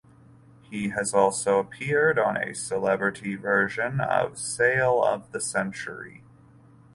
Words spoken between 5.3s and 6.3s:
the Century.